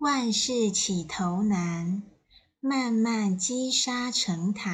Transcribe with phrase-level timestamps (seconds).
[0.00, 2.02] 万事起头难
[2.58, 4.70] 慢慢积沙成塔。